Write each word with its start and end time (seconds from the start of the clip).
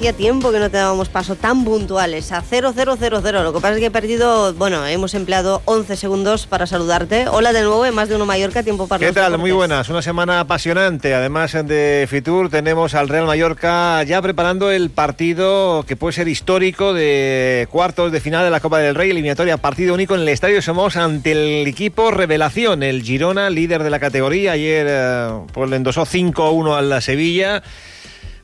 hacía 0.00 0.12
tiempo 0.14 0.50
que 0.50 0.58
no 0.58 0.70
te 0.70 0.78
dábamos 0.78 1.10
paso 1.10 1.36
tan 1.36 1.62
puntuales 1.62 2.32
a 2.32 2.40
0000. 2.40 3.42
Lo 3.42 3.52
que 3.52 3.60
pasa 3.60 3.74
es 3.74 3.80
que 3.80 3.86
he 3.86 3.90
perdido, 3.90 4.54
bueno, 4.54 4.86
hemos 4.86 5.12
empleado 5.12 5.60
11 5.66 5.94
segundos 5.94 6.46
para 6.46 6.66
saludarte. 6.66 7.28
Hola 7.28 7.52
de 7.52 7.60
nuevo, 7.60 7.84
en 7.84 7.94
más 7.94 8.08
de 8.08 8.16
uno 8.16 8.24
Mallorca, 8.24 8.62
tiempo 8.62 8.88
para 8.88 9.06
¿Qué 9.06 9.12
tal? 9.12 9.36
Muy 9.36 9.50
buenas, 9.50 9.90
una 9.90 10.00
semana 10.00 10.40
apasionante. 10.40 11.14
Además 11.14 11.52
de 11.52 12.06
Fitur 12.08 12.48
tenemos 12.48 12.94
al 12.94 13.10
Real 13.10 13.26
Mallorca 13.26 14.02
ya 14.04 14.22
preparando 14.22 14.70
el 14.70 14.88
partido 14.88 15.84
que 15.86 15.96
puede 15.96 16.14
ser 16.14 16.28
histórico 16.28 16.94
de 16.94 17.68
cuartos 17.70 18.10
de 18.10 18.20
final 18.20 18.42
de 18.42 18.50
la 18.50 18.60
Copa 18.60 18.78
del 18.78 18.94
Rey, 18.94 19.10
eliminatoria 19.10 19.58
partido 19.58 19.92
único 19.92 20.14
en 20.14 20.22
el 20.22 20.28
Estadio 20.28 20.62
Somos 20.62 20.96
ante 20.96 21.32
el 21.32 21.66
equipo 21.66 22.10
revelación, 22.10 22.82
el 22.82 23.02
Girona, 23.02 23.50
líder 23.50 23.82
de 23.82 23.90
la 23.90 24.00
categoría. 24.00 24.52
Ayer 24.52 24.86
eh, 24.88 25.28
pues 25.52 25.68
le 25.68 25.76
endosó 25.76 26.06
5-1 26.06 26.78
a 26.78 26.80
la 26.80 27.02
Sevilla. 27.02 27.62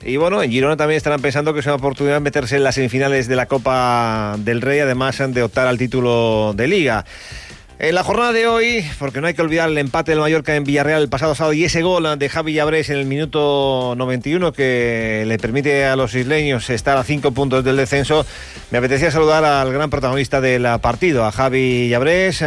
Y 0.07 0.19
bueno, 0.19 0.41
en 0.41 0.53
Girona 0.53 0.77
también 0.77 0.99
estarán 0.99 1.21
pensando 1.21 1.53
que 1.53 1.59
es 1.59 1.67
una 1.67 1.75
oportunidad 1.75 2.21
meterse 2.21 2.55
en 2.55 2.63
las 2.63 2.77
semifinales 2.77 3.27
de 3.27 3.35
la 3.35 3.47
Copa 3.47 4.37
del 4.39 4.63
Rey, 4.63 4.79
además 4.79 5.21
de 5.27 5.43
optar 5.43 5.67
al 5.67 5.79
título 5.79 6.53
de 6.55 6.69
liga. 6.69 7.05
En 7.79 7.95
la 7.95 8.03
jornada 8.03 8.33
de 8.33 8.47
hoy, 8.47 8.83
porque 8.99 9.21
no 9.21 9.27
hay 9.27 9.35
que 9.35 9.43
olvidar 9.43 9.69
el 9.69 9.77
empate 9.77 10.13
del 10.13 10.21
Mallorca 10.21 10.57
en 10.57 10.65
Villarreal 10.65 11.03
el 11.03 11.11
pasado 11.11 11.35
sábado 11.35 11.53
y 11.53 11.65
ese 11.65 11.83
gol 11.83 12.19
de 12.19 12.29
Javi 12.31 12.55
Llabrés 12.55 12.89
en 12.89 12.97
el 12.97 13.05
minuto 13.05 13.93
91 13.99 14.55
que 14.55 15.25
le 15.27 15.39
permite 15.39 15.85
a 15.85 15.95
los 15.95 16.15
isleños 16.15 16.71
estar 16.71 16.97
a 16.97 17.05
cinco 17.05 17.33
puntos 17.33 17.63
del 17.65 17.77
descenso, 17.77 18.25
me 18.71 18.79
apetecía 18.79 19.11
saludar 19.11 19.45
al 19.45 19.75
gran 19.75 19.91
protagonista 19.91 20.41
del 20.41 20.67
partido, 20.81 21.27
a 21.27 21.33
Javi 21.33 21.91
Llabrés, 21.91 22.39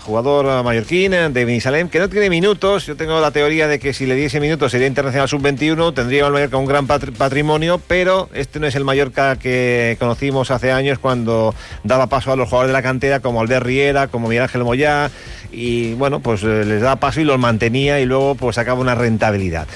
jugador 0.00 0.62
mallorquín 0.62 1.12
de 1.12 1.44
Benisalem, 1.46 1.88
que 1.88 1.98
no 1.98 2.10
tiene 2.10 2.28
minutos. 2.28 2.84
Yo 2.84 2.94
tengo 2.94 3.22
la 3.22 3.30
teoría 3.30 3.68
de 3.68 3.78
que 3.78 3.94
si 3.94 4.04
le 4.04 4.14
diese 4.16 4.38
minutos 4.38 4.70
sería 4.72 4.86
internacional 4.86 5.30
sub-21, 5.30 5.94
tendría 5.94 6.28
Mallorca 6.28 6.58
un 6.58 6.66
gran 6.66 6.86
patrimonio, 6.86 7.80
pero 7.88 8.28
este 8.34 8.60
no 8.60 8.66
es 8.66 8.74
el 8.74 8.84
Mallorca 8.84 9.36
que 9.36 9.96
conocimos 9.98 10.50
hace 10.50 10.72
años 10.72 10.98
cuando 10.98 11.54
daba 11.84 12.08
paso 12.08 12.32
a 12.32 12.36
los 12.36 12.50
jugadores 12.50 12.68
de 12.68 12.74
la 12.74 12.82
cantera 12.82 13.20
como 13.20 13.40
Albert 13.40 13.64
Riera, 13.64 14.08
como 14.08 14.28
Miguel 14.28 14.41
Ángel 14.42 14.64
Moyá 14.64 15.10
y 15.52 15.94
bueno, 15.94 16.20
pues 16.20 16.42
eh, 16.42 16.64
les 16.64 16.82
da 16.82 16.96
paso 16.96 17.20
y 17.20 17.24
los 17.24 17.38
mantenía 17.38 18.00
y 18.00 18.06
luego 18.06 18.34
pues 18.34 18.58
acaba 18.58 18.80
una 18.80 18.94
rentabilidad. 18.94 19.66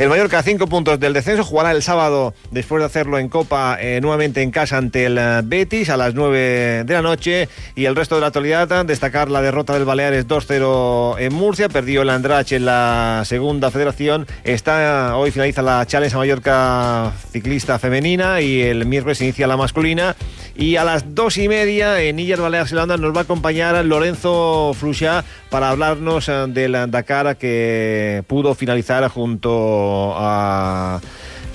El 0.00 0.08
Mallorca 0.08 0.38
a 0.38 0.42
cinco 0.42 0.66
puntos 0.66 0.98
del 0.98 1.12
descenso 1.12 1.44
jugará 1.44 1.72
el 1.72 1.82
sábado 1.82 2.32
después 2.50 2.80
de 2.80 2.86
hacerlo 2.86 3.18
en 3.18 3.28
Copa 3.28 3.76
eh, 3.78 4.00
nuevamente 4.00 4.40
en 4.40 4.50
casa 4.50 4.78
ante 4.78 5.04
el 5.04 5.18
eh, 5.18 5.42
Betis 5.44 5.90
a 5.90 5.98
las 5.98 6.14
9 6.14 6.84
de 6.86 6.94
la 6.94 7.02
noche. 7.02 7.50
Y 7.76 7.84
el 7.84 7.94
resto 7.94 8.14
de 8.14 8.22
la 8.22 8.28
actualidad 8.28 8.86
destacar 8.86 9.30
la 9.30 9.42
derrota 9.42 9.74
del 9.74 9.84
Baleares 9.84 10.26
2-0 10.26 11.16
en 11.18 11.34
Murcia, 11.34 11.68
perdió 11.68 12.00
el 12.00 12.08
Andrach 12.08 12.50
en 12.52 12.64
la 12.64 13.24
segunda 13.26 13.70
federación, 13.70 14.26
está 14.42 15.18
hoy 15.18 15.32
finaliza 15.32 15.60
la 15.60 15.84
Challenge 15.84 16.14
a 16.14 16.18
Mallorca 16.18 17.12
ciclista 17.30 17.78
femenina 17.78 18.40
y 18.40 18.62
el 18.62 18.86
miércoles 18.86 19.20
inicia 19.20 19.46
la 19.46 19.58
masculina. 19.58 20.16
Y 20.56 20.76
a 20.76 20.84
las 20.84 21.14
dos 21.14 21.36
y 21.36 21.46
media 21.46 22.00
en 22.00 22.18
Illas 22.18 22.40
Baleares 22.40 22.70
Zelanda 22.70 22.96
nos 22.96 23.14
va 23.14 23.20
a 23.20 23.22
acompañar 23.24 23.84
Lorenzo 23.84 24.72
Fluchá 24.74 25.24
para 25.50 25.68
hablarnos 25.68 26.28
eh, 26.30 26.46
del 26.48 26.90
Dakar 26.90 27.36
que 27.36 28.24
pudo 28.26 28.54
finalizar 28.54 29.06
junto 29.08 29.89
a 30.16 31.00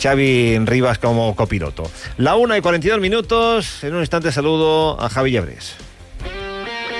Xavi 0.01 0.59
Rivas 0.59 0.97
como 0.97 1.35
copiloto. 1.35 1.89
La 2.17 2.35
1 2.35 2.57
y 2.57 2.61
42 2.61 2.99
minutos. 2.99 3.83
En 3.83 3.93
un 3.93 4.01
instante 4.01 4.31
saludo 4.31 5.01
a 5.01 5.09
Javi 5.09 5.31
Llabres. 5.31 5.75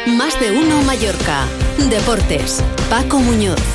Más 0.07 0.39
de 0.39 0.51
uno 0.51 0.81
Mallorca. 0.83 1.45
Deportes. 1.89 2.63
Paco 2.89 3.19
Muñoz. 3.19 3.74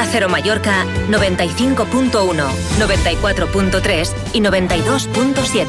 Onda 0.00 0.12
Cero 0.12 0.30
Mallorca 0.30 0.86
95.1, 1.10 2.10
94.3 2.78 4.14
y 4.32 4.40
92.7. 4.40 5.66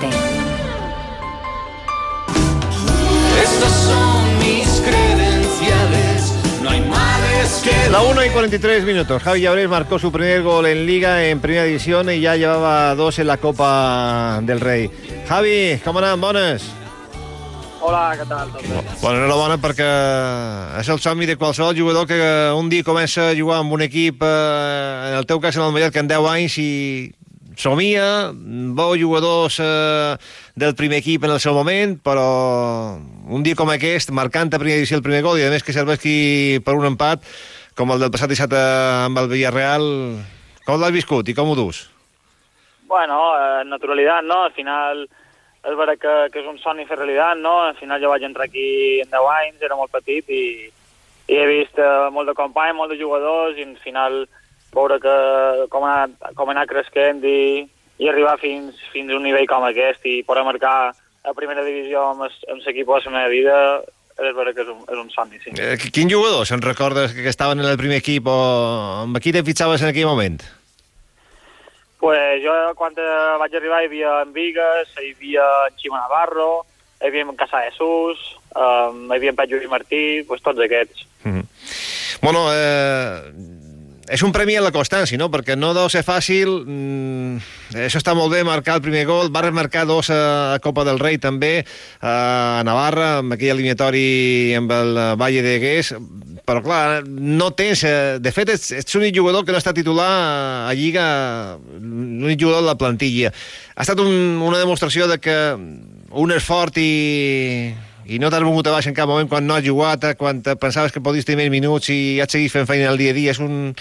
Estas 3.44 3.74
son 3.74 4.40
mis 4.40 4.70
credenciales, 4.80 6.34
no 6.64 6.70
hay 6.70 6.80
males 6.80 7.62
que... 7.62 7.90
La 7.90 8.04
1 8.04 8.24
y 8.24 8.30
43 8.30 8.86
minutos. 8.86 9.22
Javi 9.22 9.42
Llabrés 9.42 9.68
marcó 9.68 10.00
su 10.00 10.14
primer 10.14 10.44
gol 10.44 10.66
en 10.66 10.86
Liga 10.86 11.26
en 11.26 11.42
Primera 11.42 11.66
División 11.66 12.10
y 12.10 12.22
ya 12.22 12.38
llevaba 12.38 12.96
dos 12.96 13.20
en 13.20 13.28
la 13.28 13.36
Copa 13.36 14.40
del 14.44 14.62
Rey. 14.62 14.90
Javi, 15.28 15.82
¿cómo 15.84 16.00
andan? 16.00 16.22
Bones? 16.22 16.72
Hola, 17.82 18.02
què 18.14 18.28
tal? 18.30 18.52
Tot 18.54 18.66
bé? 18.70 18.82
Bueno, 19.02 19.24
enhorabona 19.24 19.56
perquè 19.62 19.88
és 20.78 20.90
el 20.94 21.00
somni 21.02 21.26
de 21.26 21.34
qualsevol 21.40 21.74
jugador 21.74 22.06
que 22.06 22.20
un 22.54 22.68
dia 22.70 22.86
comença 22.86 23.32
a 23.32 23.38
jugar 23.38 23.58
amb 23.64 23.74
un 23.74 23.82
equip, 23.82 24.22
eh, 24.22 25.08
en 25.10 25.18
el 25.18 25.26
teu 25.26 25.42
cas 25.42 25.58
en 25.58 25.66
el 25.66 25.74
Mallorca, 25.74 26.00
en 26.04 26.12
10 26.12 26.28
anys, 26.30 26.58
i 26.62 26.70
somia, 27.58 28.06
veu 28.78 28.94
jugadors 29.02 29.58
eh, 29.66 30.14
del 30.62 30.76
primer 30.78 31.00
equip 31.02 31.26
en 31.26 31.34
el 31.34 31.42
seu 31.42 31.58
moment, 31.58 31.96
però 32.06 32.28
un 33.34 33.42
dia 33.42 33.58
com 33.58 33.74
aquest, 33.74 34.14
marcant 34.14 34.54
a 34.54 34.62
primera 34.62 34.78
edició 34.78 35.00
el 35.00 35.06
primer 35.08 35.24
gol, 35.26 35.40
i 35.42 35.48
a 35.48 35.50
més 35.50 35.66
que 35.66 35.74
serveixi 35.74 36.62
per 36.62 36.78
un 36.78 36.86
empat, 36.94 37.26
com 37.74 37.96
el 37.96 38.04
del 38.04 38.14
passat 38.14 38.30
dissabte 38.30 38.62
amb 39.08 39.24
el 39.24 39.32
Villarreal, 39.32 39.88
com 40.68 40.78
l'has 40.78 40.94
viscut 40.94 41.34
i 41.34 41.34
com 41.34 41.50
ho 41.50 41.58
dus? 41.58 41.88
Bueno, 42.86 43.18
eh, 43.40 43.66
naturalidad, 43.66 44.22
¿no? 44.22 44.44
Al 44.44 44.54
final 44.54 45.08
és 45.62 45.78
vera 45.78 45.96
que, 45.96 46.14
que 46.34 46.42
és 46.42 46.48
un 46.50 46.58
somni 46.62 46.88
fer 46.90 46.98
realitat, 46.98 47.38
no? 47.38 47.54
Al 47.68 47.76
final 47.78 48.02
jo 48.02 48.10
vaig 48.10 48.26
entrar 48.26 48.48
aquí 48.48 49.02
en 49.04 49.12
10 49.14 49.28
anys, 49.38 49.62
era 49.62 49.78
molt 49.78 49.94
petit 49.94 50.30
i, 50.34 50.44
i 51.30 51.38
he 51.38 51.46
vist 51.50 51.78
eh, 51.78 52.10
molt 52.14 52.32
de 52.32 52.38
companys, 52.38 52.78
molt 52.78 52.94
de 52.94 53.00
jugadors 53.02 53.60
i 53.60 53.68
al 53.68 53.78
final 53.84 54.24
veure 54.74 54.98
que 55.04 55.16
com 55.70 55.86
ha 55.86 56.08
com 56.38 56.50
ha 56.50 56.56
anat 56.56 56.70
cresquent 56.72 57.22
i, 57.28 57.68
i 58.02 58.10
arribar 58.10 58.38
fins, 58.42 58.78
fins 58.94 59.12
a 59.12 59.18
un 59.20 59.26
nivell 59.28 59.50
com 59.50 59.66
aquest 59.68 60.06
i 60.10 60.22
poder 60.28 60.46
marcar 60.48 60.76
a 61.22 61.34
primera 61.38 61.66
divisió 61.66 62.08
amb, 62.10 62.26
es, 62.26 62.40
amb 62.50 62.64
l'equip 62.66 62.88
de 62.88 63.02
la 63.06 63.18
meva 63.18 63.34
vida 63.34 63.58
és 64.22 64.34
vera 64.38 64.54
que 64.54 64.64
és 64.64 64.70
un, 64.70 64.82
és 64.86 64.98
un 65.00 65.10
somni, 65.14 65.40
sí. 65.42 65.54
Eh, 65.58 65.78
quin 65.94 66.10
jugador 66.10 66.46
se'n 66.46 66.62
recordes 66.62 67.14
que 67.16 67.30
estaven 67.30 67.62
en 67.62 67.70
el 67.70 67.78
primer 67.80 68.02
equip 68.02 68.28
o 68.30 68.40
amb 69.04 69.22
qui 69.22 69.34
te 69.34 69.46
fitxaves 69.46 69.82
en 69.82 69.92
aquell 69.92 70.10
moment? 70.10 70.42
Pues 72.02 72.42
jo 72.42 72.54
quan 72.80 72.98
vaig 72.98 73.54
arribar 73.54 73.84
hi 73.84 73.90
havia 73.92 74.12
en 74.26 74.34
Vigues, 74.34 74.90
hi 74.98 75.14
havia 75.14 75.46
en 75.70 75.78
Ximo 75.78 76.00
Navarro, 76.00 76.66
hi 76.98 77.08
havia 77.12 77.28
en 77.28 77.38
Casa 77.38 77.62
Jesús, 77.68 78.18
um, 78.58 79.06
hi 79.12 79.20
havia 79.20 79.36
en 79.36 79.38
Pep 79.38 79.52
Lluís 79.52 79.70
Martí, 79.70 80.24
pues 80.28 80.42
tots 80.42 80.60
aquests. 80.66 81.06
Mm 81.24 81.38
-hmm. 81.38 81.46
Bueno, 82.22 82.48
eh, 82.54 83.62
és 84.12 84.22
un 84.24 84.32
premi 84.32 84.58
a 84.58 84.62
la 84.62 84.74
constància, 84.76 85.18
no? 85.18 85.30
Perquè 85.32 85.56
no 85.56 85.74
deu 85.74 85.88
ser 85.90 86.02
fàcil. 86.04 86.50
Mm, 86.66 87.38
això 87.86 88.02
està 88.02 88.14
molt 88.14 88.34
bé, 88.34 88.44
marcar 88.44 88.76
el 88.76 88.82
primer 88.82 89.06
gol. 89.06 89.32
Va 89.32 89.42
remarcar 89.46 89.86
dos 89.86 90.10
a 90.10 90.60
Copa 90.62 90.84
del 90.84 91.00
Rei 91.00 91.18
també, 91.18 91.66
a 92.02 92.62
Navarra, 92.68 93.20
amb 93.20 93.34
aquell 93.34 93.56
eliminatori 93.56 94.54
amb 94.58 94.72
el 94.72 95.00
Valle 95.22 95.42
de 95.42 95.60
Gués. 95.60 95.94
Però, 96.48 96.62
clar, 96.66 97.04
no 97.06 97.52
tens... 97.58 97.84
De 98.22 98.32
fet, 98.34 98.50
ets, 98.54 98.72
ets 98.76 98.96
l'únic 98.98 99.16
jugador 99.16 99.46
que 99.46 99.54
no 99.54 99.60
està 99.62 99.74
titular 99.78 100.10
a 100.68 100.74
Lliga, 100.78 101.06
l'únic 101.78 102.42
jugador 102.42 102.64
de 102.64 102.72
la 102.72 102.78
plantilla. 102.80 103.32
Ha 103.76 103.86
estat 103.86 104.02
un, 104.02 104.42
una 104.42 104.60
demostració 104.60 105.08
de 105.12 105.20
que 105.22 105.38
un 106.12 106.34
és 106.34 106.46
fort 106.46 106.80
i, 106.82 107.72
i 108.10 108.20
no 108.20 108.32
t'has 108.32 108.44
volgut 108.44 108.68
a 108.68 108.74
baix 108.76 108.90
en 108.90 108.98
cap 108.98 109.10
moment 109.10 109.30
quan 109.32 109.46
no 109.48 109.56
has 109.56 109.66
jugat, 109.66 110.10
eh, 110.10 110.16
quan 110.20 110.42
pensaves 110.42 110.92
que 110.92 111.04
podies 111.04 111.28
tenir 111.28 111.46
més 111.46 111.54
minuts 111.54 111.92
i 111.94 112.20
has 112.20 112.34
seguit 112.34 112.52
fent 112.54 112.68
feina 112.70 112.90
el 112.92 113.00
dia 113.00 113.14
a 113.14 113.18
dia. 113.18 113.36
És 113.36 113.40
un... 113.44 113.72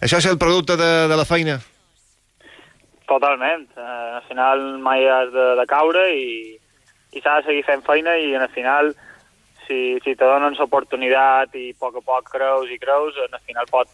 Això 0.00 0.22
és 0.22 0.30
el 0.30 0.40
producte 0.40 0.78
de, 0.80 0.90
de 1.10 1.18
la 1.18 1.26
feina. 1.28 1.58
Totalment. 3.10 3.66
Eh, 3.76 4.08
al 4.20 4.24
final 4.30 4.64
mai 4.80 5.04
has 5.10 5.34
de, 5.34 5.46
de 5.58 5.66
caure 5.68 6.06
i, 6.14 6.56
i 7.12 7.20
s'ha 7.20 7.40
de 7.40 7.48
seguir 7.50 7.66
fent 7.66 7.82
feina 7.84 8.14
i 8.16 8.32
al 8.38 8.50
final 8.54 8.94
si, 9.70 9.80
si 10.02 10.16
te 10.18 10.26
donen 10.26 10.58
l'oportunitat 10.58 11.54
i 11.54 11.70
a 11.70 11.78
poc 11.78 12.00
a 12.00 12.04
poc 12.04 12.34
creus 12.34 12.70
i 12.74 12.78
creus, 12.82 13.16
al 13.22 13.40
final 13.46 13.70
pot, 13.70 13.88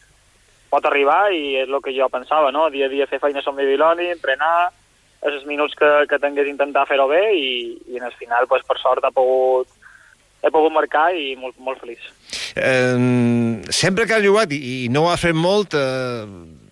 pot 0.72 0.88
arribar 0.88 1.28
i 1.36 1.58
és 1.60 1.68
el 1.68 1.82
que 1.84 1.94
jo 1.94 2.08
pensava, 2.12 2.50
no? 2.54 2.70
Dia 2.72 2.88
a 2.88 2.92
dia 2.92 3.08
fer 3.10 3.20
feina 3.22 3.44
som 3.44 3.58
Bibiloni, 3.58 4.08
entrenar, 4.14 4.70
els 5.26 5.46
minuts 5.48 5.76
que, 5.78 5.90
que 6.10 6.20
tingués 6.22 6.48
intentar 6.48 6.86
fer-ho 6.88 7.08
bé 7.10 7.24
i, 7.36 7.50
i 7.92 8.00
en 8.00 8.06
el 8.08 8.14
final, 8.16 8.48
pues, 8.48 8.64
per 8.66 8.78
sort, 8.80 9.04
ha 9.04 9.12
pogut, 9.14 9.68
he 10.42 10.52
pogut 10.54 10.74
marcar 10.74 11.10
i 11.16 11.34
molt, 11.40 11.56
molt 11.60 11.82
feliç. 11.82 12.04
Eh, 12.56 12.96
sempre 13.68 14.06
que 14.06 14.16
has 14.16 14.24
jugat 14.24 14.52
i, 14.56 14.60
i 14.86 14.92
no 14.92 15.06
ho 15.06 15.10
has 15.12 15.24
fet 15.24 15.36
molt, 15.36 15.76
eh, 15.76 16.24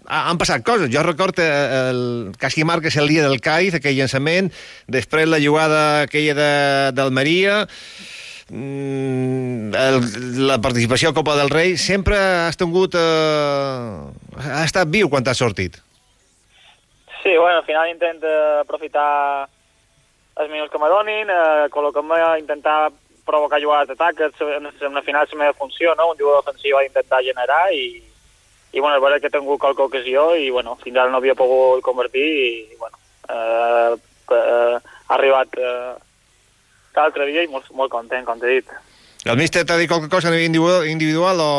han 0.06 0.41
passat 0.41 0.65
coses. 0.65 0.91
Jo 0.93 1.05
recordo 1.05 1.43
eh, 1.45 1.91
el 1.91 2.33
quasi 2.41 2.65
marques 2.65 2.97
el 2.97 3.09
dia 3.09 3.27
del 3.27 3.41
Caiz, 3.45 3.77
aquell 3.77 3.97
llançament, 3.99 4.53
després 4.87 5.31
la 5.31 5.43
jugada 5.43 6.05
aquella 6.05 6.37
de, 6.39 6.53
d'Almeria, 6.97 7.65
mm, 7.65 8.14
el, 8.50 10.46
la 10.46 10.61
participació 10.61 11.11
a 11.11 11.17
Copa 11.17 11.37
del 11.37 11.50
Rei, 11.50 11.76
sempre 11.76 12.19
has 12.19 12.58
tingut... 12.61 12.94
Eh, 12.94 14.41
has 14.43 14.69
estat 14.69 14.91
viu 14.93 15.08
quan 15.08 15.25
t'has 15.25 15.41
sortit. 15.41 15.81
Sí, 17.23 17.32
bueno, 17.38 17.58
al 17.58 17.64
final 17.64 17.88
intento 17.88 18.29
aprofitar 18.61 19.49
els 20.37 20.50
minuts 20.50 20.70
que 20.70 20.79
me 20.82 20.91
donin, 20.93 21.31
eh, 21.31 21.67
col·locar-me 21.73 22.20
intentar 22.41 22.93
provocar 23.25 23.62
jugades 23.62 23.88
d'atac, 23.88 24.20
en, 24.58 24.69
la 24.93 25.02
final 25.02 25.25
és 25.25 25.32
la 25.32 25.41
meva 25.41 25.56
funció, 25.56 25.94
no? 25.96 26.11
Un 26.12 26.19
jugador 26.19 26.43
ofensiu 26.43 26.76
ha 26.76 26.82
d'intentar 26.85 27.23
generar 27.25 27.62
i, 27.73 28.02
i 28.75 28.81
bueno, 28.81 28.99
és 28.99 29.02
veritat 29.02 29.23
que 29.23 29.31
he 29.31 29.38
tingut 29.38 29.62
qualque 29.62 29.87
ocasió 29.87 30.35
i 30.37 30.50
bueno, 30.50 30.76
fins 30.82 30.99
ara 30.99 31.11
no 31.11 31.23
havia 31.23 31.37
pogut 31.38 31.81
convertir 31.87 32.26
i 32.26 32.76
bueno, 32.81 33.00
eh, 33.31 33.94
eh, 34.37 34.76
ha 34.76 35.14
arribat 35.17 35.56
eh, 35.56 35.94
l'altre 37.02 37.26
dia 37.31 37.44
i 37.44 37.50
molt, 37.50 37.70
molt 37.75 37.93
content, 37.93 38.25
com 38.26 38.38
t'he 38.41 38.58
dit. 38.58 38.76
El 39.25 39.41
míster 39.41 39.64
t'ha 39.64 39.79
dit 39.81 39.88
qualque 39.88 40.11
cosa 40.12 40.29
a 40.29 40.35
nivell 40.35 40.50
individual, 40.50 40.87
individual 40.87 41.41
o... 41.41 41.52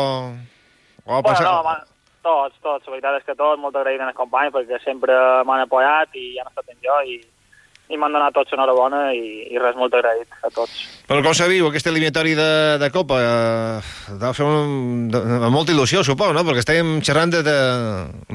o 1.04 1.10
Bueno, 1.10 1.22
passat... 1.26 1.46
no, 1.46 1.62
man, 1.66 1.80
tots, 2.26 2.58
tots, 2.62 2.86
la 2.86 2.96
veritat 2.96 3.20
és 3.20 3.26
que 3.26 3.38
tots, 3.38 3.60
molt 3.62 3.76
agraït 3.78 4.02
als 4.02 4.18
companys 4.18 4.54
perquè 4.54 4.78
sempre 4.84 5.16
m'han 5.46 5.64
apoyat 5.66 6.14
i 6.18 6.36
han 6.40 6.50
estat 6.50 6.70
en 6.72 6.78
jo 6.84 6.98
i, 7.06 7.18
i 7.90 7.98
m'han 7.98 8.14
donat 8.16 8.34
tots 8.34 8.54
enhorabona 8.54 9.02
i, 9.14 9.46
i 9.50 9.60
res, 9.62 9.76
molt 9.78 9.94
agraït 9.94 10.38
a 10.42 10.50
tots. 10.54 10.74
Però 11.06 11.22
com 11.22 11.36
viu 11.50 11.68
aquest 11.68 11.90
eliminatori 11.90 12.34
de, 12.38 12.50
de 12.82 12.90
Copa? 12.94 13.20
Eh, 13.22 14.16
deu 14.22 14.34
ser 14.34 14.46
un, 14.46 15.06
de, 15.12 15.22
amb 15.38 15.54
molta 15.54 15.74
il·lusió, 15.74 16.02
suposo, 16.06 16.34
no? 16.34 16.42
Perquè 16.46 16.64
estàvem 16.64 16.96
xerrant 17.06 17.34
de, 17.34 17.44
de, 17.46 17.58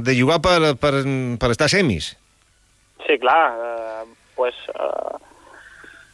de 0.07 0.15
jugar 0.15 0.39
per, 0.43 0.75
per, 0.79 0.93
per 1.39 1.51
estar 1.51 1.71
semis. 1.71 2.13
Sí, 3.03 3.17
clar, 3.19 3.41
eh, 3.59 4.07
pues, 4.39 4.55
eh, 4.71 5.30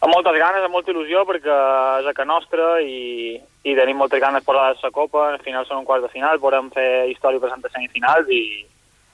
amb 0.01 0.13
moltes 0.13 0.37
ganes, 0.37 0.63
amb 0.63 0.75
molta 0.75 0.91
il·lusió, 0.93 1.23
perquè 1.27 1.53
és 2.01 2.07
a 2.09 2.13
casa 2.13 2.29
nostra 2.29 2.65
i, 2.85 3.37
i 3.65 3.75
tenim 3.77 3.97
moltes 3.97 4.21
ganes 4.21 4.43
per 4.45 4.55
la 4.55 4.91
Copa, 4.93 5.31
al 5.33 5.41
final 5.45 5.65
són 5.65 5.81
un 5.81 5.87
quart 5.87 6.05
de 6.05 6.11
final, 6.13 6.39
podem 6.39 6.69
fer 6.75 7.07
història 7.11 7.41
per 7.41 7.49
a 7.49 7.71
semifinals 7.73 8.29
i, 8.29 8.43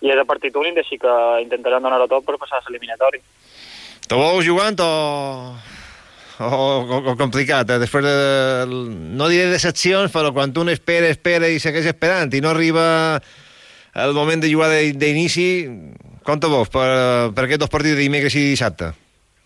i 0.04 0.12
és 0.12 0.20
a 0.20 0.26
partit 0.28 0.56
únic, 0.60 0.78
així 0.82 1.00
que 1.00 1.14
intentarem 1.44 1.84
donar-ho 1.84 2.10
tot 2.12 2.26
per 2.28 2.38
passar 2.42 2.60
a 2.60 2.66
l'eliminatori. 2.68 3.22
Te 4.04 4.20
veus 4.20 4.44
jugant 4.44 4.76
o, 4.84 4.90
o, 6.44 6.50
o, 6.50 6.98
o 7.14 7.16
complicat? 7.16 7.70
Eh? 7.72 7.80
Després 7.80 8.04
de, 8.04 8.18
no 9.16 9.30
diré 9.32 9.48
decepcions, 9.54 10.12
però 10.12 10.34
quan 10.36 10.52
un 10.60 10.74
espera, 10.74 11.08
espera 11.08 11.48
i 11.48 11.62
segueix 11.64 11.88
esperant 11.94 12.34
i 12.36 12.44
no 12.44 12.52
arriba 12.52 13.22
el 13.96 14.12
moment 14.18 14.42
de 14.44 14.52
jugar 14.52 14.68
de- 14.74 14.92
d'inici, 14.98 15.48
com 16.26 16.40
te 16.42 16.50
veus 16.52 16.68
per, 16.74 16.90
per 17.32 17.46
aquests 17.46 17.62
dos 17.64 17.72
partits 17.72 17.96
de 17.96 18.04
dimecres 18.04 18.36
i 18.36 18.50
dissabte? 18.52 18.92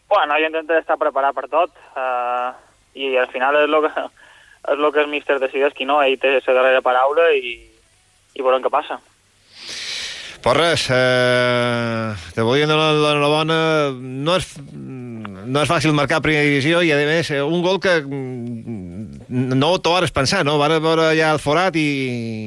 Bueno, 0.08 0.38
jo 0.40 0.48
intento 0.48 0.78
estar 0.78 0.98
preparat 0.98 1.36
per 1.36 1.50
tot 1.52 1.74
eh, 2.00 2.50
i 2.96 3.18
al 3.20 3.28
final 3.34 3.60
és 3.60 3.68
el 3.68 3.82
que, 3.84 4.06
és 4.74 4.80
lo 4.80 4.92
que 4.92 5.04
el 5.04 5.12
míster 5.12 5.40
decideix 5.42 5.76
qui 5.76 5.88
no, 5.88 6.00
ell 6.02 6.18
té 6.22 6.40
la 6.40 6.58
darrera 6.62 6.84
paraula 6.86 7.30
i, 7.36 7.58
i 8.36 8.46
veurem 8.46 8.64
què 8.64 8.72
passa. 8.72 9.00
Pues 10.44 10.56
res, 10.56 10.86
eh, 10.94 12.16
te 12.36 12.44
volia 12.46 12.68
donar 12.70 12.94
l'enhorabona. 12.96 13.58
No 13.92 14.38
és, 14.38 14.54
no 14.72 15.64
és 15.64 15.72
fàcil 15.72 15.96
marcar 15.98 16.22
primera 16.24 16.46
divisió 16.46 16.84
i, 16.86 16.94
a 16.94 17.00
més, 17.10 17.32
eh, 17.36 17.42
un 17.44 17.66
gol 17.66 17.82
que 17.84 17.98
mm, 18.00 19.58
no 19.58 19.74
t'ho 19.82 19.98
hares 19.98 20.14
pensar, 20.16 20.46
no? 20.48 20.56
Vas 20.62 20.78
veure 20.80 21.10
ja 21.18 21.34
el 21.36 21.42
forat 21.44 21.76
i, 21.76 21.88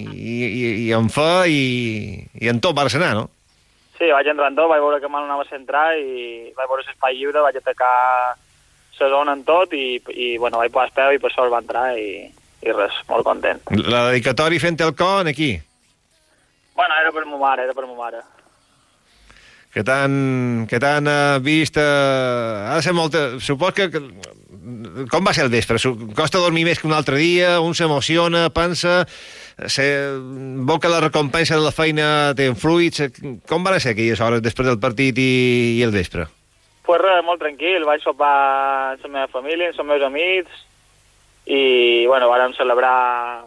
i, 0.07 0.39
i, 0.47 0.65
i 0.87 0.89
en 0.97 1.11
fe 1.13 1.29
i, 1.53 1.61
i 2.41 2.49
en 2.53 2.63
tot 2.65 2.79
vas 2.79 2.97
anar, 2.97 3.13
no? 3.19 3.29
Sí, 4.01 4.09
vaig 4.09 4.31
entrar 4.33 4.49
en 4.49 4.57
tot, 4.57 4.71
vaig 4.73 4.81
veure 4.81 4.99
que 5.03 5.11
mal 5.13 5.27
anava 5.27 5.45
a 5.45 5.51
centrar 5.51 5.91
i 6.01 6.51
vaig 6.57 6.69
veure 6.71 6.87
l'espai 6.87 7.19
lliure, 7.19 7.45
vaig 7.45 7.59
atacar 7.61 7.97
la 9.01 9.09
zona 9.13 9.33
en 9.37 9.43
tot 9.49 9.73
i, 9.77 10.01
i 10.13 10.37
bueno, 10.41 10.59
vaig 10.61 10.73
posar 10.73 10.93
peu 10.97 11.15
i 11.17 11.21
per 11.21 11.31
sort 11.33 11.53
va 11.53 11.61
entrar 11.63 11.87
i, 11.97 12.25
i 12.65 12.73
res, 12.77 12.97
molt 13.09 13.25
content. 13.25 13.61
La 13.77 14.11
dedicatòria 14.11 14.61
fent 14.61 14.81
el 14.85 14.93
con 14.97 15.29
aquí, 15.29 15.55
Bueno, 16.81 16.95
era 16.97 17.13
per 17.13 17.27
ma 17.29 17.37
mare, 17.37 17.65
era 17.69 17.75
per 17.77 17.85
ma 17.85 17.95
mare. 17.95 18.23
que 19.71 19.83
t'han 19.85 20.67
que 20.67 20.79
t'han 20.81 21.07
eh, 21.07 21.39
vist... 21.45 21.77
Eh, 21.77 21.83
ha 22.71 22.77
de 22.77 22.83
ser 22.83 22.95
molta... 22.97 23.39
Supos 23.39 23.75
que, 23.77 23.91
que... 23.93 24.01
Com 25.13 25.27
va 25.27 25.35
ser 25.37 25.45
el 25.45 25.53
vespre? 25.53 25.77
Costa 26.17 26.41
dormir 26.41 26.65
més 26.65 26.81
que 26.81 26.89
un 26.89 26.97
altre 26.97 27.21
dia, 27.21 27.61
un 27.61 27.77
s'emociona, 27.77 28.49
pensa... 28.51 29.05
Se, 29.69 29.85
veu 30.65 30.79
que 30.81 30.89
la 30.89 31.03
recompensa 31.05 31.59
de 31.59 31.65
la 31.65 31.75
feina 31.75 32.33
té 32.37 32.47
influïts. 32.49 33.03
Com 33.49 33.67
van 33.67 33.81
ser 33.81 33.93
aquelles 33.93 34.21
hores 34.25 34.43
després 34.45 34.69
del 34.71 34.81
partit 34.81 35.19
i, 35.21 35.33
i 35.79 35.83
el 35.85 35.93
vespre? 35.93 36.27
Pues 36.87 37.01
res, 37.03 37.21
molt 37.27 37.43
tranquil, 37.43 37.85
vaig 37.87 38.03
sopar 38.03 38.35
amb 38.97 39.05
la 39.05 39.13
meva 39.13 39.29
família, 39.33 39.71
amb 39.71 39.83
els 39.85 39.91
meus 39.93 40.07
amics 40.07 40.63
i, 41.47 42.07
bueno, 42.07 42.31
vàrem 42.31 42.55
celebrar 42.57 43.45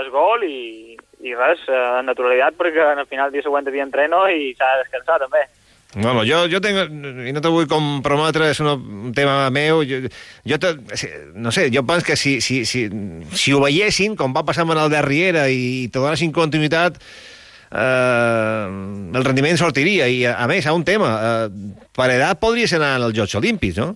el 0.00 0.10
gol 0.10 0.42
i, 0.46 0.96
i 1.24 1.34
res, 1.36 1.62
eh, 1.68 1.82
en 2.00 2.08
naturalitat, 2.10 2.56
perquè 2.58 2.82
al 2.92 3.06
final 3.06 3.28
el 3.28 3.36
dia 3.36 3.44
següent 3.44 3.68
havia 3.68 3.86
entreno 3.86 4.24
i 4.28 4.52
s'ha 4.56 4.72
de 4.72 4.82
descansar 4.84 5.20
també. 5.22 5.44
Bueno, 5.94 6.24
jo, 6.28 6.42
jo 6.52 6.60
tengo, 6.60 6.82
i 7.24 7.32
no 7.32 7.40
te 7.40 7.48
vull 7.52 7.68
comprometre, 7.70 8.50
és 8.52 8.58
un 8.60 9.14
tema 9.16 9.46
meu, 9.54 9.80
jo, 9.86 10.02
jo 10.44 10.58
te, 10.60 10.74
no 11.32 11.52
sé, 11.54 11.70
jo 11.72 11.86
penso 11.88 12.04
que 12.10 12.16
si, 12.20 12.40
si, 12.44 12.64
si, 12.68 12.82
si 13.32 13.54
ho 13.54 13.62
veiessin, 13.62 14.16
com 14.18 14.34
va 14.36 14.44
passar 14.44 14.66
amb 14.66 14.74
el 14.74 14.90
Derriera, 14.92 15.46
i 15.48 15.86
te 15.88 16.02
donessin 16.02 16.34
continuïtat, 16.36 16.98
eh, 17.70 18.66
el 19.14 19.24
rendiment 19.24 19.56
sortiria. 19.56 20.10
I, 20.10 20.24
a, 20.28 20.44
més, 20.50 20.66
a 20.66 20.74
un 20.76 20.84
tema, 20.84 21.14
eh, 21.16 21.86
per 21.96 22.10
edat 22.12 22.42
podries 22.42 22.76
anar 22.76 22.96
als 22.98 23.16
Jocs 23.16 23.38
Olímpics, 23.40 23.80
no? 23.80 23.94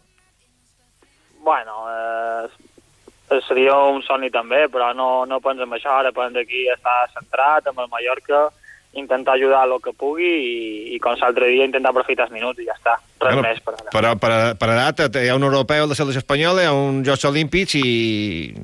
Bueno, 1.44 1.84
eh, 1.90 3.40
seria 3.46 3.76
un 3.90 4.00
somni 4.06 4.30
també, 4.32 4.66
però 4.72 4.92
no, 4.96 5.26
no 5.26 5.40
penso 5.44 5.66
en 5.66 5.76
això, 5.76 6.00
ara 6.00 6.12
penso 6.16 6.40
aquí 6.40 6.66
estar 6.72 7.10
centrat 7.12 7.68
amb 7.68 7.84
el 7.84 7.92
Mallorca, 7.92 8.48
intentar 8.92 9.36
ajudar 9.36 9.66
el 9.68 9.76
que 9.82 9.92
pugui 9.94 10.26
i, 10.26 10.56
i 10.96 10.98
com 11.02 11.14
l'altre 11.20 11.46
dia 11.52 11.68
intentar 11.68 11.92
aprofitar 11.92 12.26
els 12.26 12.34
minuts 12.34 12.58
i 12.58 12.66
ja 12.66 12.74
està, 12.74 12.96
res 13.22 13.36
Bueno, 13.36 13.46
més 13.46 13.62
per 13.62 13.76
ara. 13.76 13.92
Per, 13.92 14.02
per, 14.18 14.32
per 14.58 14.70
edat, 14.74 15.20
hi 15.20 15.30
ha 15.30 15.38
un 15.38 15.46
europeu 15.46 15.86
de 15.86 15.98
selecció 15.98 16.24
espanyola, 16.24 16.64
hi 16.64 16.70
ha 16.70 16.74
un 16.74 17.04
Jocs 17.06 17.28
Olímpics 17.30 17.78
i 17.78 18.54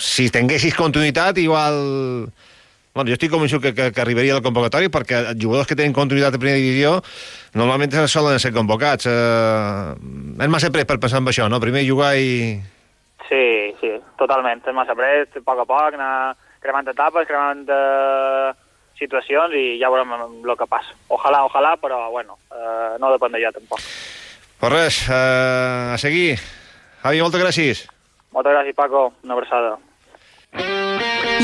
si 0.00 0.30
tinguessis 0.32 0.74
continuïtat, 0.74 1.38
igual... 1.38 2.28
Bueno, 2.94 3.10
jo 3.10 3.16
estic 3.16 3.32
convençut 3.32 3.58
que, 3.58 3.72
que, 3.74 3.88
que 3.90 4.00
arribaria 4.00 4.36
a 4.36 4.38
la 4.38 4.44
convocatòria 4.44 4.90
perquè 4.94 5.16
els 5.32 5.40
jugadors 5.42 5.66
que 5.66 5.74
tenen 5.74 5.96
continuïtat 5.96 6.36
a 6.36 6.38
primera 6.38 6.60
divisió 6.62 7.00
normalment 7.58 7.90
solen 8.06 8.38
ser 8.38 8.52
convocats. 8.54 9.08
Eh, 9.10 10.44
és 10.44 10.52
massa 10.52 10.70
pres 10.70 10.86
per 10.86 11.00
pensar 11.02 11.18
en 11.18 11.26
això, 11.32 11.48
no? 11.50 11.58
Primer 11.58 11.82
jugar 11.88 12.12
i... 12.14 12.54
Sí, 13.26 13.74
sí, 13.80 13.90
totalment. 14.20 14.62
És 14.62 14.76
massa 14.78 14.94
pres, 14.94 15.26
a 15.26 15.42
poc 15.42 15.64
a 15.64 15.66
poc, 15.66 15.98
anar 15.98 16.14
cremant 16.62 16.92
etapes, 16.94 17.26
cremant 17.26 17.66
eh, 17.66 18.54
situacions 19.04 19.54
i 19.54 19.78
ja 19.80 19.92
veurem 19.92 20.12
el 20.16 20.56
que 20.58 20.68
passa. 20.70 20.96
Ojalà, 21.12 21.44
ojalà, 21.46 21.76
però 21.80 22.08
bueno, 22.10 22.38
eh, 22.50 22.96
no 23.00 23.12
depèn 23.14 23.36
de 23.36 23.44
jo 23.44 23.54
tampoc. 23.54 23.88
Pues 24.60 24.72
res, 24.72 25.00
eh, 25.08 25.94
a 25.94 25.98
seguir. 26.00 26.38
Javi, 27.04 27.20
moltes 27.20 27.42
gràcies. 27.42 27.84
Moltes 28.32 28.54
gràcies, 28.56 28.74
Paco. 28.74 29.12
Una 29.22 29.34
abraçada. 29.34 29.76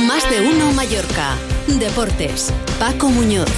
Más 0.08 0.30
de 0.30 0.40
uno 0.40 0.72
Mallorca. 0.72 1.34
Deportes. 1.66 2.52
Paco 2.78 3.10
Muñoz. 3.10 3.50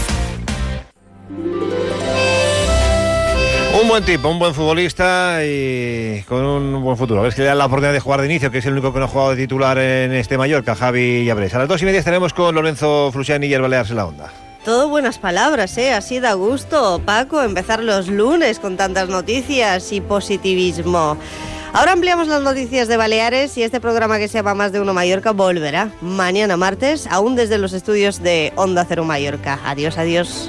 Un 3.82 3.88
buen 3.88 4.04
tipo, 4.04 4.28
un 4.28 4.38
buen 4.38 4.54
futbolista 4.54 5.44
y 5.44 6.22
con 6.28 6.44
un 6.44 6.84
buen 6.84 6.96
futuro. 6.96 7.18
A 7.18 7.24
ver 7.24 7.32
si 7.32 7.40
le 7.40 7.48
dan 7.48 7.58
la 7.58 7.66
oportunidad 7.66 7.92
de 7.92 7.98
jugar 7.98 8.20
de 8.20 8.26
inicio, 8.26 8.48
que 8.52 8.58
es 8.58 8.66
el 8.66 8.74
único 8.74 8.92
que 8.92 9.00
no 9.00 9.06
ha 9.06 9.08
jugado 9.08 9.30
de 9.30 9.36
titular 9.36 9.76
en 9.76 10.12
este 10.14 10.38
Mallorca, 10.38 10.76
Javi 10.76 11.24
Llabrés. 11.24 11.52
A 11.54 11.58
las 11.58 11.68
dos 11.68 11.82
y 11.82 11.86
media 11.86 11.98
estaremos 11.98 12.32
con 12.32 12.54
Lorenzo 12.54 13.10
Flusiani 13.12 13.48
y 13.48 13.54
el 13.54 13.60
Baleares 13.60 13.90
en 13.90 13.96
la 13.96 14.06
onda. 14.06 14.30
Todo 14.64 14.88
buenas 14.88 15.18
palabras, 15.18 15.76
¿eh? 15.78 15.92
Así 15.92 16.20
da 16.20 16.34
gusto, 16.34 17.02
Paco, 17.04 17.42
empezar 17.42 17.82
los 17.82 18.06
lunes 18.06 18.60
con 18.60 18.76
tantas 18.76 19.08
noticias 19.08 19.90
y 19.90 20.00
positivismo. 20.00 21.16
Ahora 21.72 21.92
ampliamos 21.92 22.28
las 22.28 22.42
noticias 22.42 22.86
de 22.86 22.96
Baleares 22.96 23.58
y 23.58 23.64
este 23.64 23.80
programa 23.80 24.18
que 24.18 24.28
se 24.28 24.38
llama 24.38 24.54
Más 24.54 24.70
de 24.70 24.80
Uno 24.80 24.94
Mallorca 24.94 25.32
volverá 25.32 25.90
mañana 26.00 26.56
martes, 26.56 27.08
aún 27.10 27.34
desde 27.34 27.58
los 27.58 27.72
estudios 27.72 28.22
de 28.22 28.52
Onda 28.54 28.84
Cero 28.88 29.04
Mallorca. 29.04 29.58
Adiós, 29.64 29.98
adiós. 29.98 30.48